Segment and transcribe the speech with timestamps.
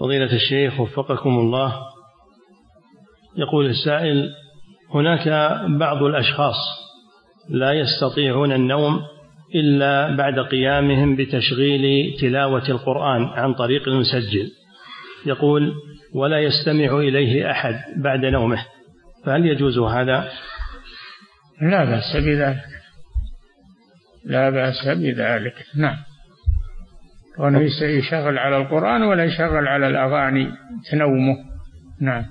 [0.00, 1.74] فضيلة الشيخ وفقكم الله.
[3.36, 4.30] يقول السائل
[4.94, 5.28] هناك
[5.78, 6.56] بعض الأشخاص
[7.50, 9.02] لا يستطيعون النوم
[9.54, 14.50] إلا بعد قيامهم بتشغيل تلاوة القرآن عن طريق المسجل
[15.26, 15.74] يقول
[16.14, 18.64] ولا يستمع إليه أحد بعد نومه.
[19.24, 20.30] فهل يجوز هذا؟
[21.62, 22.64] لا بأس بذلك.
[24.24, 25.54] لا بأس بذلك.
[25.76, 25.96] نعم.
[27.38, 30.50] كونه يشغل على القرآن ولا يشغل على الأغاني
[30.90, 31.36] تنومه.
[32.00, 32.24] نعم.